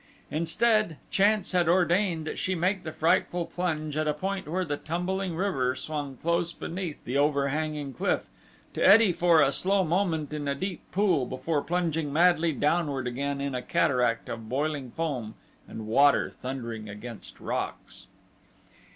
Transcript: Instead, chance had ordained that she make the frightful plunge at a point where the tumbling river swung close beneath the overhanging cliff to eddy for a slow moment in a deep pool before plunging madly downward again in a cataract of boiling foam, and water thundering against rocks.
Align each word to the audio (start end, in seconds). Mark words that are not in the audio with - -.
Instead, 0.31 0.97
chance 1.11 1.51
had 1.51 1.69
ordained 1.69 2.25
that 2.25 2.39
she 2.39 2.55
make 2.55 2.81
the 2.81 2.91
frightful 2.91 3.45
plunge 3.45 3.95
at 3.95 4.07
a 4.07 4.15
point 4.15 4.47
where 4.47 4.65
the 4.65 4.75
tumbling 4.75 5.35
river 5.35 5.75
swung 5.75 6.17
close 6.17 6.51
beneath 6.51 7.05
the 7.05 7.19
overhanging 7.19 7.93
cliff 7.93 8.27
to 8.73 8.81
eddy 8.83 9.13
for 9.13 9.43
a 9.43 9.51
slow 9.51 9.83
moment 9.83 10.33
in 10.33 10.47
a 10.47 10.55
deep 10.55 10.81
pool 10.91 11.27
before 11.27 11.61
plunging 11.61 12.11
madly 12.11 12.51
downward 12.51 13.05
again 13.05 13.39
in 13.39 13.53
a 13.53 13.61
cataract 13.61 14.27
of 14.27 14.49
boiling 14.49 14.89
foam, 14.89 15.35
and 15.67 15.85
water 15.85 16.31
thundering 16.31 16.89
against 16.89 17.39
rocks. 17.39 18.07